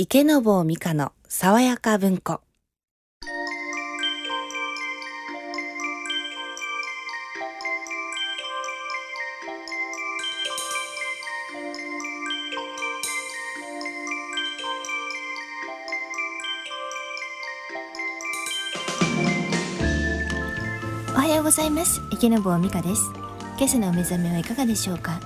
[0.00, 2.40] 池坊美香の爽やか文庫。
[21.08, 22.00] おはようございます。
[22.12, 23.02] 池坊美香です。
[23.56, 25.18] 今朝のお目覚めはいかがでしょうか？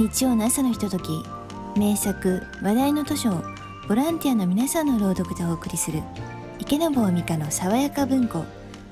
[0.00, 1.24] 日曜の朝のひととき
[1.76, 3.44] 名作話題の図書を
[3.86, 6.02] ボランティアの皆さんの朗読でお送りする
[6.58, 8.44] 池坊美香の爽やか文庫。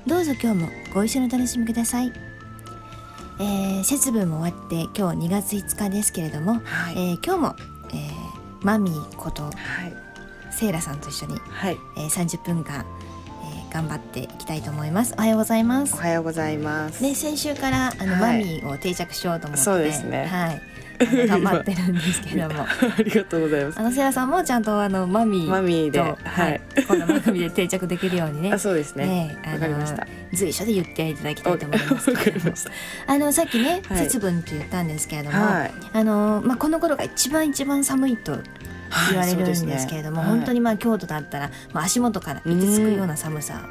[0.07, 2.13] どうぞ今日もご一緒にお楽しみください。
[3.41, 6.95] えー、節分も終わって今日2月5日ですけれども、はい。
[6.95, 7.57] えー今日も、
[7.91, 9.55] えーマミーことはい。
[10.53, 11.79] セイラさんと一緒に、はい。
[11.97, 12.85] えー、30分間、
[13.45, 15.15] えー頑張っていきたいと思います。
[15.17, 15.95] おはようございます。
[15.95, 18.45] おはようございます、ね、先週からあの、はい。
[18.45, 19.65] マミーを定着しようと思って。
[19.65, 20.27] そうですね。
[20.27, 20.63] はい、
[21.07, 22.63] 頑張ってるんですけども。
[22.67, 23.79] ありがとうございます。
[23.79, 26.61] あのセラさんもちゃんとあのマミーとマミーでははい。
[26.77, 28.53] い、この番組で定着できるようにね。
[28.53, 29.07] あそうですね。
[29.07, 30.05] ねあわかりました。
[30.05, 32.11] の随所で言っていただきたいと思います。
[32.11, 32.71] わかりました。
[33.07, 33.99] あのさっきね、はい。
[33.99, 35.73] 節分と言ったんですけれども、はい。
[35.93, 38.39] あのまあ、この頃が一番一番寒いと
[39.11, 43.63] 言われるんですけれども、はい本当にまあ京都だったら、まあ、足元からいてつくような寒さ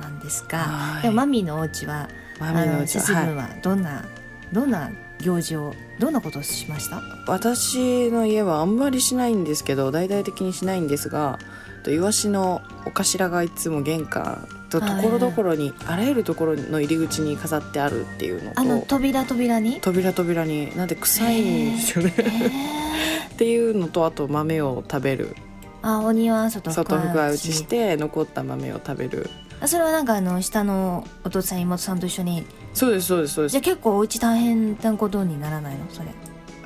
[0.00, 1.02] なんですが、はい。
[1.02, 4.04] でもマミーのお家はマミーのうちあの節は、分はどんな、
[4.52, 7.02] どんな行事をどんなことをしました？
[7.26, 11.38] 私の家はあんまりしないんですけど大々的にしないんですが
[11.84, 19.80] とイワシのお頭がいつも玄関とところどころにあらゆるところの入り口に飾ってあるっていうのとあの扉扉に？
[19.80, 20.76] 扉扉に。
[20.76, 23.30] なんで臭いんですよね、えー。
[23.34, 25.36] っていうのとあと豆を食べる。
[25.82, 29.30] あお庭外外福福は打ちして残った豆を食べる。
[29.30, 32.44] あそれはなんかあの下のお父さん妹さんと一緒に。
[32.74, 33.52] そうですそうですそうです。
[33.52, 35.80] じゃあ結構お家大変なことにならないの？
[35.90, 36.08] それ。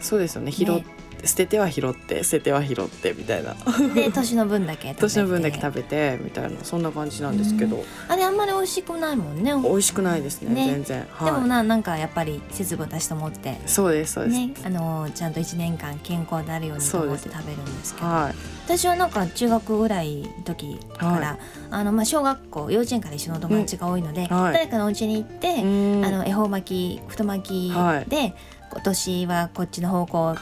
[0.00, 0.50] そうですよね。
[0.50, 0.82] 拾っ
[1.20, 3.54] ね捨てては拾って捨てては拾ってみたいな。
[3.94, 5.00] で年の分だけ食べて。
[5.00, 9.52] 年の分だけ食べてみたいなそんな感じなんですけど、あれあんまり美味しくないもんね。
[9.54, 10.66] 美味しくないですねね。
[10.66, 11.06] 全然。
[11.24, 13.58] でもはいななんかやっぱり節分出しと思って。
[13.66, 14.54] そうですそうです、ね。
[14.64, 18.06] あのちゃんと1年間健康であるようにと思って食べるんですけど。
[18.06, 18.34] はい。
[18.66, 21.38] 私はなんか中学ぐらいの時から、はい。
[21.70, 24.52] あのまあ小学校幼稚園から一緒のお友達が多いので、はい。
[24.52, 25.66] 誰かのお家に行って、う
[26.00, 26.04] ん。
[26.04, 28.08] あの恵方巻き太巻きはい。
[28.08, 28.34] で、
[28.72, 30.36] 今年はこっちの方向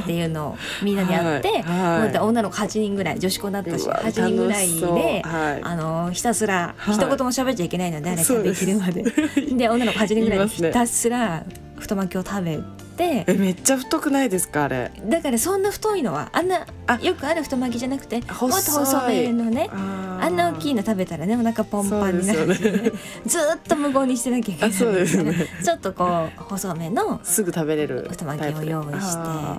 [0.00, 5.22] っていうのをみんなでやって、はい女の子8人ぐらい女子校だったしうわ8人ぐらいで。
[5.22, 5.60] はい。
[5.62, 6.94] あのひたすらはい。
[6.94, 9.02] 一言も喋っちゃいけないので誰かできるまで。
[9.02, 11.44] で女の子8人ぐらい ひたすら
[11.78, 12.60] 太巻きを食べ
[12.96, 13.24] て。
[13.26, 14.92] えめっちゃ太くないですかあれ？
[15.04, 22.46] だからそんな太いのはあんなあよくある太巻きじゃなくてもっと細めのねあんな大きいの食べたらねお腹ポンパンになる。
[22.46, 22.54] ね。
[23.26, 24.70] ずーっと無言にしてなきゃいけない。
[24.70, 25.46] あそうですよね。
[25.62, 29.18] ちょっとこう細めのすぐ食べれる太巻きを用意して。
[29.18, 29.58] あ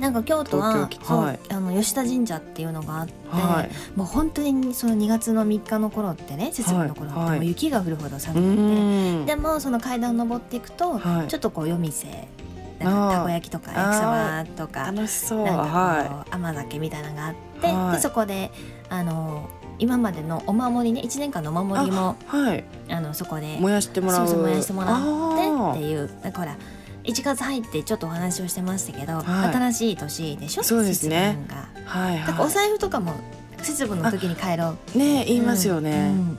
[0.00, 1.52] なんか京都ははい。
[1.52, 3.70] あの吉田神社っていうのがあって、ーはい。
[3.96, 7.28] もう本当にその2月の3日の頃ってね節分の頃ってはい。
[7.30, 9.26] はいもう雪が降るほどう寒くて、ん。
[9.26, 11.28] でもその階段を登っていくと、はい。
[11.28, 12.28] ちょっとこう夜店
[12.84, 15.44] たこ焼きとか焼きそばとか楽しそう。
[15.44, 17.96] なんかはこう甘酒みたいなのがあって、はい。
[17.96, 18.50] でそこで
[18.88, 22.64] あの今までのお守りね1年間のお守りもいはい。
[22.88, 24.26] あのそこで燃やしてもらう。
[24.28, 26.10] そうそう燃やしてもらあってっていう。
[26.22, 26.56] だから
[27.04, 29.24] 1月入ってちょっとお話をしてましたけど、はい。
[29.54, 30.62] 新しい年でしょ？
[30.62, 31.38] そうですね。
[31.86, 33.14] はいはだからお財布とかも
[33.62, 36.38] 節分の時に帰ろういね言いますよね、うん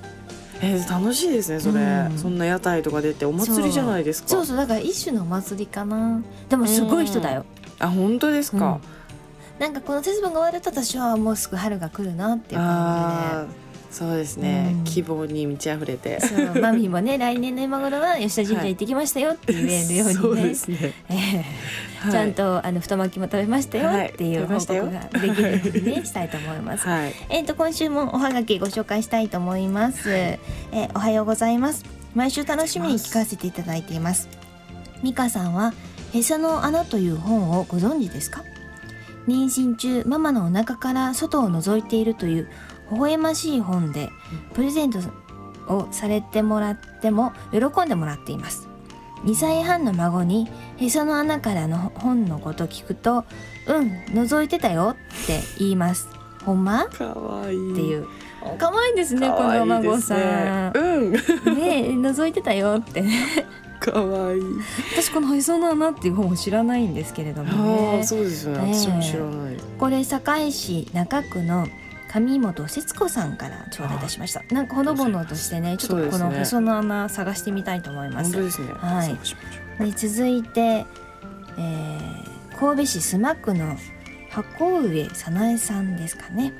[0.62, 2.18] えー楽しいですねそれ、うん。
[2.18, 4.30] そんな屋台とか出てお祭りじゃないですか。
[4.30, 4.46] そう。
[4.46, 6.22] そうだから一種のお祭りかな。
[6.50, 7.46] でもすごい人だよ、
[7.80, 8.80] あ本当ですか、
[9.59, 14.84] なんかこの節分が終わると私はもうすぐ春が来るなっていう感あーそうですね、うん。
[14.84, 16.20] 希望に満ち溢れて。
[16.22, 20.56] そうマミーもね 来年の今頃は吉田神社行ってきましたよって言えるようにね、
[22.12, 23.90] ちゃんとあの太巻きも食べましたよ。
[24.08, 26.88] っていう報告まができるようにねしたいと思います。
[26.88, 27.14] はい。
[27.30, 30.10] えっ、と今週もおはがきご紹介したいと思います。
[30.12, 31.84] えーおはようございます。
[32.16, 34.30] 毎週楽しみに聞かせていただいています。
[35.04, 35.74] ミカさんは
[36.14, 38.44] へその穴という本をご存知ですか？
[39.28, 42.48] 妊娠中ママのお腹から外を覗いているという
[42.91, 44.09] 微笑ましい本で
[44.53, 45.00] プレゼント
[45.68, 48.68] をされてもらっても喜んでもらっています。
[49.25, 50.47] 2歳半の孫に
[50.77, 53.25] へその穴からの本のこと聞くと
[53.68, 56.07] 「うん覗いてたよ」って言います。
[56.45, 56.86] ほんま？
[56.86, 58.07] かわいいっていう。
[58.57, 60.71] 可愛いですね、このお孫さん。
[60.74, 63.45] うんねえ、覗いてたよってね。
[63.81, 64.41] かわいい
[64.94, 67.97] 私このへその穴っていう本を知らないんですけれどもね。
[67.97, 71.68] ああそうですよねね私も知らないこれ堺市中区の
[72.12, 74.42] 上本節子さんから頂戴いたしました。
[74.52, 78.32] なんかほのぼのとしてね、ちょっとこのへその穴探してみたいと思います。
[78.32, 78.38] ね。
[78.80, 79.18] はい。
[79.80, 80.86] で続いて、
[81.58, 82.30] えー
[82.60, 83.78] 神戸市須磨区の
[84.30, 86.52] 箱上早苗さんですかね、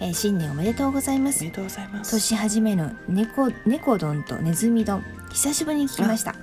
[0.00, 1.40] えー新年おめでとうございます。
[1.40, 2.10] おめでとうございます。
[2.12, 5.02] 年始めの猫猫丼とネズミ丼。
[5.32, 6.32] 久しぶりに聞きました。
[6.32, 6.36] は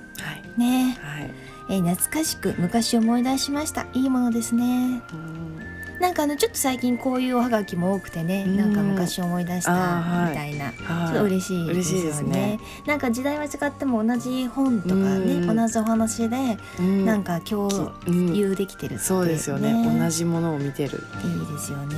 [0.56, 0.58] い。
[0.58, 0.98] ね。
[1.00, 1.30] はい。
[1.70, 3.86] えー懐かしく昔を思い出しました。
[3.92, 4.64] いいものですね。
[5.12, 5.43] うん
[6.04, 8.56] なんかあのちょっと最近こういうおはがきも多くてねうん。
[8.58, 11.14] なんか昔を思い出したみたいな、ちょっはい。
[11.14, 12.58] と嬉しいですよね。
[12.58, 12.60] ね。
[12.86, 15.00] なんか時代は違っても同じ本とかね
[15.36, 15.56] うん。
[15.56, 17.06] 同じお話でうん。
[17.06, 17.68] なんか共
[18.06, 18.10] う。
[18.10, 18.34] ん。
[18.34, 19.72] 有できてるって、そうですよね。
[19.98, 21.02] 同じものを見てる。
[21.24, 21.96] いいですよね。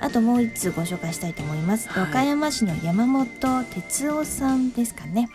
[0.00, 2.02] あともう一通ご紹介したいと思います、はい。
[2.02, 5.28] 和歌山市の山本哲夫さんですかね、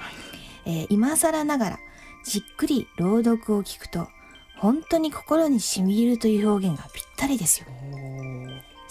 [0.66, 1.80] えー今更ながら
[2.26, 4.10] じっくり朗読を聞くと
[4.58, 7.66] 本当に心に染み入るという表現がぴったりですよ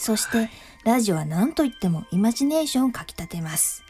[0.01, 0.49] そして、
[0.85, 3.85] ラジオは何と言ってもイマジネーションをかきたてます、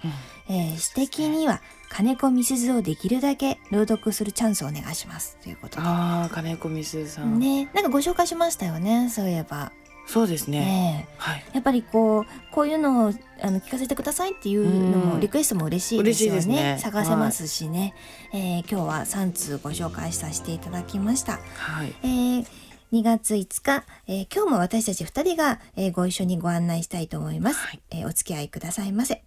[0.48, 5.36] えー詩的には金子みすずをできるだけ朗読するチャンスをお願いします。
[5.42, 5.82] ということで。
[5.84, 9.72] ああ金子みすずさん、ねなんかご紹介しましたよねそういえば。
[10.06, 10.60] そうですね。
[10.60, 11.14] ねえ。
[11.18, 11.44] はい。
[11.52, 15.20] やっぱりこうこういうのをあの聞かせてくださいっていうのもうん。
[15.20, 16.40] リクエストも嬉しいですよね。
[16.46, 16.78] ね。
[16.80, 17.94] 探せますしね、
[18.32, 21.94] えー今日は3通ご紹介させていただきました、はい。
[22.02, 22.46] えー
[22.92, 27.80] 2月5日、えー今日も私たち2人が、えーご一緒にご案内したいと思います、はい。
[27.90, 29.22] えーお付き合いくださいませ。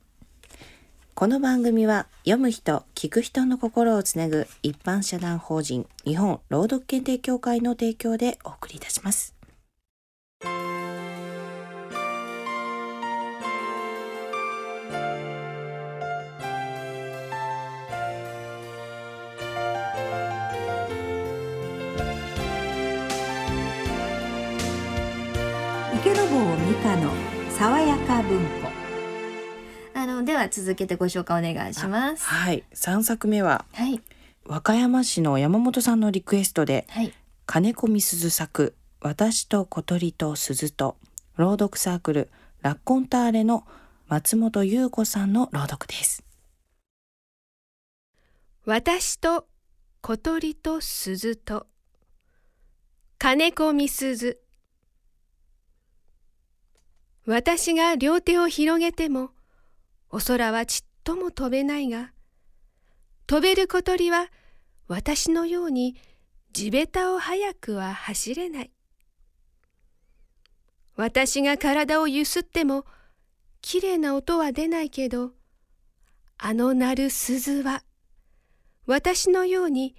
[1.13, 9.33] この番組は読む人聞く人の心をつなぐ一般社団法人日本朗読検定協会の提供でお送りいたします
[26.83, 27.12] 坊美香の
[27.50, 28.69] 爽やか文庫。
[29.94, 32.25] あのでは続けてご紹介お願いします。
[32.25, 32.65] はい。
[32.74, 34.01] 3作目ははい。
[34.45, 37.13] 和歌山市の山本さんのリクエストではい。
[37.45, 40.97] 金子みすず作私と小鳥と鈴と
[41.38, 42.30] 朗読サークル
[42.62, 43.65] ラッコンターレの
[44.07, 46.24] 松本優子さんの朗読です。
[48.65, 49.47] 私と
[50.01, 51.65] 小鳥と鈴と
[53.18, 54.42] 金子みすず
[57.25, 59.31] 私が両手を広げても
[60.09, 62.11] お空はちっとも飛べないが
[63.27, 64.27] 飛べる小鳥は
[64.87, 65.95] 私のように
[66.51, 68.71] 地べたを早くは走れない
[70.95, 72.85] 私が体をゆすっても
[73.61, 75.31] きれいな音は出ないけど
[76.37, 77.83] あの鳴る鈴は
[78.85, 79.95] 私のように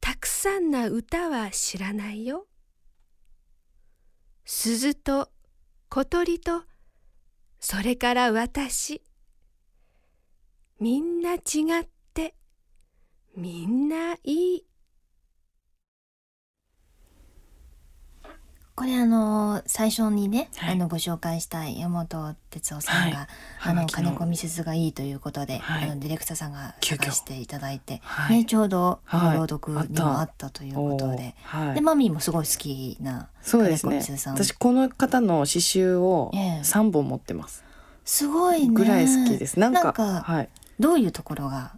[0.00, 2.46] たくさんな歌は知らないよ。
[4.44, 5.31] 鈴と
[5.94, 6.62] 小鳥と
[7.60, 9.02] それから私
[10.80, 12.34] みんな違って
[13.36, 14.66] みんないい。
[18.74, 20.72] これあの最初にね、はい。
[20.72, 23.28] あのご紹介した山本哲夫さんが、
[23.58, 23.72] はい。
[23.72, 25.90] あの金子みすずがいいということで、はい。
[25.90, 28.38] あのディレクターさんが探していただいて、はい。
[28.38, 29.36] ねちょうど、はい。
[29.36, 31.34] 朗読にもあったということで、
[31.74, 33.92] でマミーもすごい好きなそうですね。
[33.92, 34.34] 金子みすずさん。
[34.36, 36.60] 私この方の刺繍をええ。
[36.62, 37.62] 3本持ってます、
[38.06, 38.74] すごいね。
[38.74, 39.60] ぐらい好きです。
[39.60, 40.48] なんか
[40.80, 41.72] どういうところが？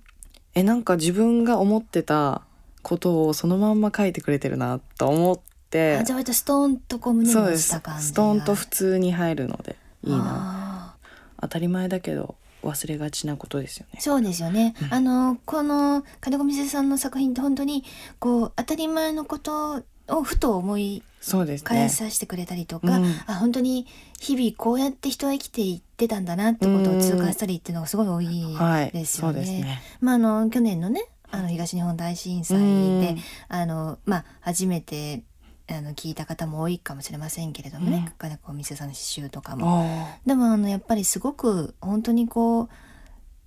[0.55, 2.43] えなんか自分が思ってた
[2.83, 10.19] ことをそのまんま書いてくれてるなと思ってあじゃあ割とストーンとこう胸に落ちた感じがストーンと普通に入るのでいいな。
[10.19, 10.97] な
[11.41, 14.01] 当たり前だけど忘れがちなことですよね。
[14.01, 14.95] そうですよね、うん。
[14.95, 17.85] あのこの金子みすずさんの作品って本当に
[18.19, 23.87] こう当たり前のことをふと思いそうですね返させてくれたりとか、うんあ本当に
[24.21, 29.63] 日々こうやって人は生きていってたんだなってことを痛感したりっていうのがすごい多いはいですよそうですね。
[29.63, 33.17] ねまああの去年のねあの東日本大震災で
[33.49, 35.23] あのまあ初めて
[35.67, 40.07] あの聞いた方も多いかもしれませんけれどもね、うん金子みすずさんの詩集とかうんも。
[40.27, 42.69] おでもあのやっぱりすごく本当にこう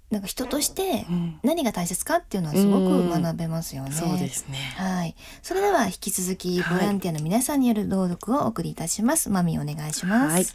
[0.09, 1.05] なんか人として
[1.43, 3.91] 何が大切かっていうのはすごく学べますよね。
[3.91, 5.15] そうですねはい。
[5.41, 9.29] それでは引き続きボランティアの皆さんによる朗読をお送りいたします。
[9.29, 10.33] マミーお願いします。
[10.33, 10.45] はい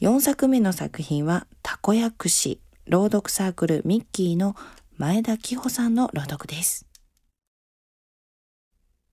[0.00, 4.54] 4作目の作品はたこ焼くし朗読サークルミッキーの
[4.98, 6.86] 前田紀穂さんの朗読です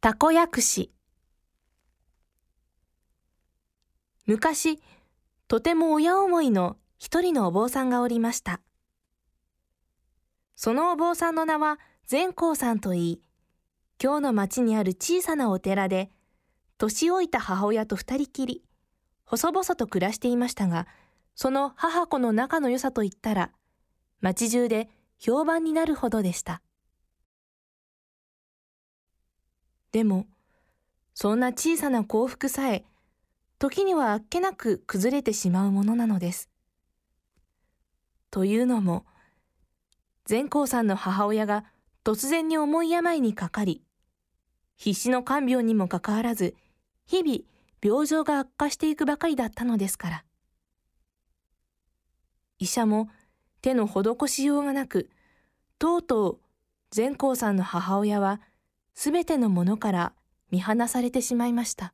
[0.01, 0.91] たこ焼くし
[4.25, 4.79] 昔
[5.47, 8.61] とても親思いの一人のお坊さんがおりました。
[10.55, 13.21] そのお坊さんの名は善光さんといい
[14.01, 16.09] 今日の町にある小さなお寺で
[16.77, 18.63] 年老いた母親と二人きり
[19.25, 20.87] 細々と暮らしていましたが
[21.35, 23.51] その母子の仲の良さといったら
[24.21, 24.89] 町中で
[25.19, 26.61] 評判になるほどでした。
[29.91, 30.27] でも
[31.13, 32.83] そんな小さな幸福さえ
[33.63, 36.49] 時にはあっけなく崩れてしまうものなのです。
[38.29, 39.05] というのも、
[40.25, 41.63] 善光さんの母親が
[42.03, 43.81] 突然に重い病にかかり、
[44.75, 46.57] 必死の看病にもかかわらず、
[47.05, 47.39] 日々
[47.81, 50.25] 病状が悪化していくばかりだったのですから。
[52.59, 53.07] 医者も
[53.61, 55.09] 手の施しようがなく、
[55.79, 56.39] とうとう
[56.91, 58.41] 善光さんの母親は
[58.93, 60.13] すべてのものから
[60.51, 61.93] 見放されてしまいました。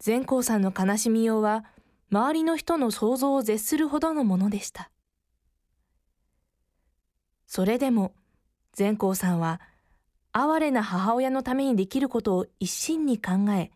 [0.00, 1.64] 善光さんの悲しみようは
[2.10, 4.90] 周りの人の想像を絶するほどのものでした。
[7.46, 8.14] それでも
[8.72, 9.60] 善光さんは
[10.32, 13.70] 哀れな母親のためにできることを一心に考え、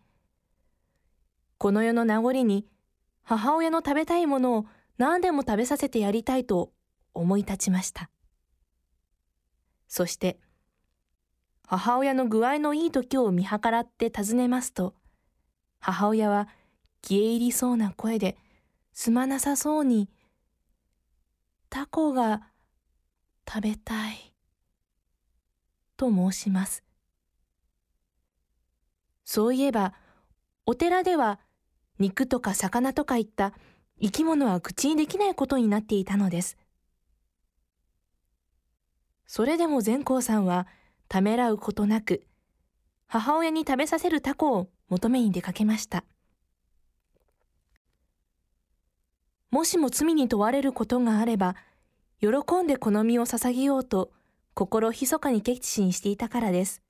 [1.57, 2.65] この世の名残に
[3.23, 4.65] 母親の食べたいものを
[4.97, 6.71] 何でも食べさせてやりたいと
[7.13, 8.09] 思い立ちました。
[9.87, 10.39] そして、
[11.67, 14.95] 母親の具合のいい時を見計らって尋ねますと、
[15.87, 16.47] 母親は
[17.03, 18.39] 消え入りそうな声で、
[18.91, 20.09] すまなさそうに、
[21.69, 22.41] タコが
[23.47, 24.33] 食べたい、
[25.95, 26.83] と申します。
[29.25, 29.93] そういえば、
[30.65, 31.39] お寺では
[31.99, 33.53] 肉とか魚とかいった
[34.01, 36.57] 生き物は口にできないことになっていたのです。
[39.27, 40.65] それでも善光さんは
[41.07, 42.25] ためらうことなく、
[43.05, 46.03] 母親に食べさせるタコを求めに出かけました。
[49.51, 51.55] もしも罪に問われることがあれば、
[52.19, 54.11] 喜んでこの身を捧げようと
[54.53, 56.81] 心密かに決心していたからです。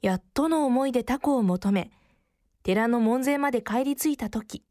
[0.00, 1.92] やっとの思いでタコを求め、
[2.64, 4.64] 寺の門前まで帰り着いた時、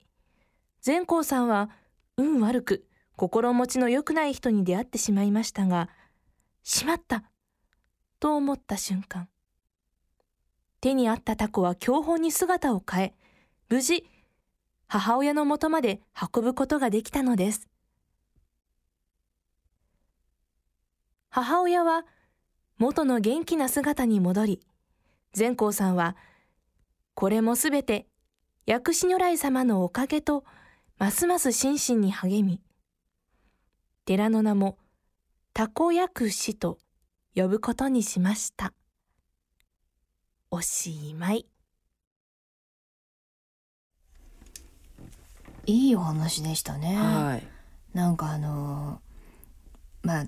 [0.82, 1.70] 善光さんは
[2.18, 5.90] 運悪く心持ちの良くない人に出会ってしまいましたが、
[6.64, 7.24] しまった
[8.20, 9.30] と思った瞬間、
[10.82, 13.14] 手にあったタコは強砲に姿を変え、
[13.70, 14.04] 無事、
[14.88, 16.02] 母親の元まで
[16.34, 17.68] 運ぶことができたのです。
[21.30, 22.06] 母親は
[22.78, 24.62] 元の元気な姿に戻り、
[25.34, 26.18] 善光さんは、
[27.14, 28.08] これもすべて
[28.66, 30.44] 薬師如来様のおかげと、
[30.98, 32.60] ますます心身に励み、
[34.06, 34.80] 寺の名も、
[35.54, 36.80] たこ薬師と
[37.36, 38.74] 呼ぶことにしました。
[40.54, 41.46] おしまい。
[45.66, 46.98] いいお話でしたね。
[46.98, 47.48] はい。
[47.96, 50.26] なんかあのー、まあ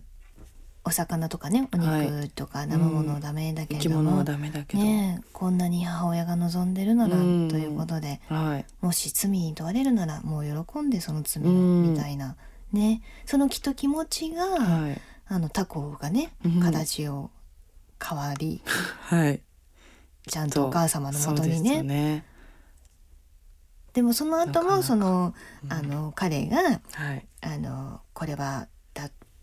[0.86, 7.24] お魚とかねお肉とか生ものダメだけれども、はダメだけど、ね、こんなに母親が望んでるなら、と
[7.58, 12.38] いうことで、はい、もし罪に問われるならもう喜んでその罪みたいな、
[12.72, 13.02] ね。
[13.26, 17.30] そのきっと気持ちが、はい、あのタコがね形を
[18.02, 18.62] 変わり、
[19.04, 19.42] はい、
[20.28, 21.84] ちゃんとお母様のもとにね。
[21.84, 22.26] ね。
[23.94, 25.34] でもその後もその、
[25.70, 26.58] あの彼が、
[26.94, 28.68] はい、あのこれは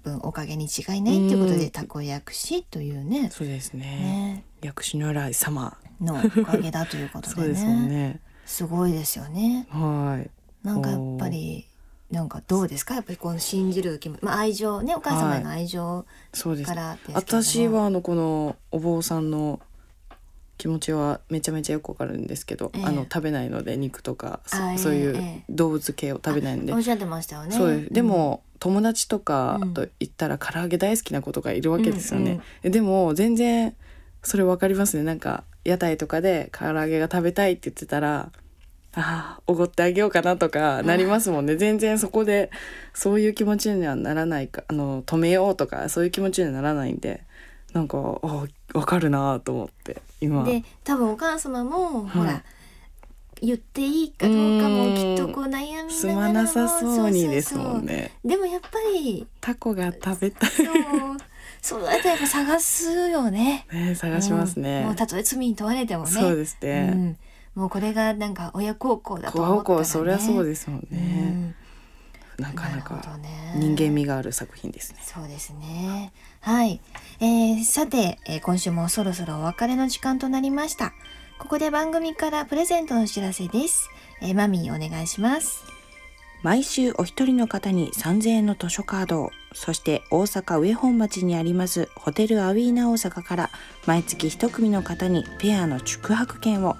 [0.02, 3.30] 分おかげに違いないっていうことでたこ薬師というね。
[3.30, 3.80] そうですね。
[3.80, 4.44] ね。
[4.62, 5.76] 薬師如来様。
[6.00, 7.54] のおかげだということでね。
[7.54, 8.20] すね。
[8.46, 9.66] すごいですよね。
[9.68, 10.30] はい。
[10.66, 11.66] なんかやっぱり
[12.10, 12.94] なんかどうですか？
[12.94, 19.60] やっぱりこの信じる気持ち、まあ、愛情ねお母様への愛情からですけど、はい、私はあのこのお坊さんの
[20.60, 24.40] 気持ちはめちゃめちゃよくわかるんですけど、えー、あの食べないので肉とか
[24.76, 27.56] そういう動物系を食べないんで、おっしゃってましたよね。
[27.56, 33.74] そうでも、うん、友達とかと言ったら唐揚げ大好きな子とかいるわけですよね、うんうん、でも全然
[34.22, 35.02] それわかりますね。
[35.02, 38.30] なんか屋台とかで唐揚げが食べたいって言ってたら
[38.92, 41.56] ああおごってあげようかなとかなりますもんね。
[41.56, 42.50] 全然そこで
[42.92, 47.24] そういう気持ちにはならないかあの止めようとかそういう気持ちにはならないんで
[47.72, 50.44] なんかあ分かるなと思って今。
[50.44, 52.42] で多分お母様も、ほら
[53.42, 58.12] 言っていいかどうかもきっとこう悩みすまなさそうにですもんね。
[58.24, 60.50] でもやっぱりタコが食べたい。
[60.50, 60.66] そう
[61.62, 63.66] そうやってやっぱ探すよね。
[63.72, 66.10] ね探しますね、うん、もうたとえ罪に問われてもね。
[66.10, 67.16] そうですね、うん、
[67.54, 71.54] もうこれがなんか親孝行だと思ったら、ね、そりゃそうですもんね、うん、
[72.40, 73.00] なかなか
[73.54, 74.98] 人間味がある作品ですね。
[75.02, 76.12] そうですね。
[76.40, 76.80] はい、
[77.20, 80.92] えー、さて、えー、今週もそろそろお別れの時間となりました。
[81.38, 83.88] ここで番組からプレゼントのお知らせです、
[84.20, 85.64] えー、マミーお願いします。
[86.42, 93.50] 毎週お一人の方に3000円の図書カードをそして大阪上本町にありますホテルアウィーナ大阪から
[93.84, 96.76] 毎月一組の方にペアの宿泊券を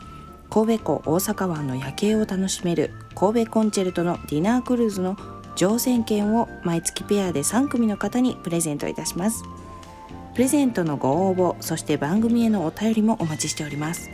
[0.49, 5.17] 神戸港大阪湾の夜景を楽しめる神戸コンチェルトのディナークルーズの
[5.57, 9.43] 乗船券を毎月ペアで3組の方にプレゼントいたします。
[10.35, 14.11] プレゼントのご応募そして番組へのお便りもお待ちしております。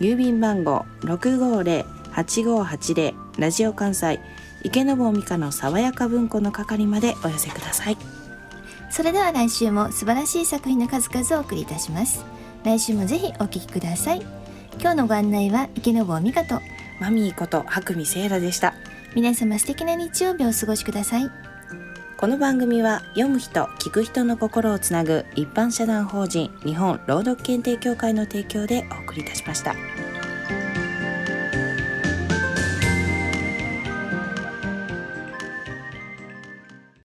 [0.00, 4.18] 郵便番号650-8580ラジオ関西
[4.64, 7.96] 池坊美香の爽やか文庫の係までお寄せください。
[8.90, 12.24] それでは来週も素晴らしい作品の数々をお送りいたします。
[12.64, 14.22] 来週もぜひお聞きください。
[14.80, 16.60] 今日のご案内は池坊美香と
[17.00, 18.74] マミーこと白見聖羅でした
[19.14, 21.30] 皆様素敵な日曜日をお過ごしください
[22.16, 29.74] この番組は読む人聞く人の心をつなぐ一般社団法人日本朗読検定協会の提供でお送りいたしました。